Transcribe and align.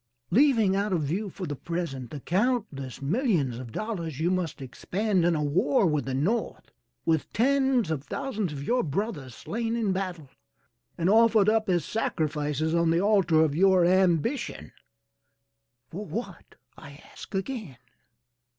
Leaving 0.31 0.75
out 0.75 0.91
of 0.91 1.03
view 1.03 1.29
for 1.29 1.45
the 1.45 1.55
present 1.55 2.09
the 2.09 2.19
countless 2.19 3.03
millions 3.03 3.59
of 3.59 3.71
dollars 3.71 4.19
you 4.19 4.31
must 4.31 4.59
expend 4.59 5.23
in 5.23 5.35
a 5.35 5.43
war 5.43 5.85
with 5.85 6.05
the 6.05 6.13
North, 6.15 6.71
with 7.05 7.31
tens 7.33 7.91
of 7.91 8.03
thousands 8.03 8.51
of 8.51 8.63
your 8.63 8.81
brothers 8.81 9.35
slain 9.35 9.75
in 9.75 9.91
battle, 9.93 10.31
and 10.97 11.07
offered 11.07 11.47
up 11.49 11.69
as 11.69 11.85
sacrifices 11.85 12.73
on 12.73 12.89
the 12.89 12.99
altar 12.99 13.41
of 13.43 13.53
your 13.55 13.85
ambition 13.85 14.71
for 15.91 16.03
what, 16.03 16.55
I 16.75 16.93
ask 17.11 17.35
again? 17.35 17.77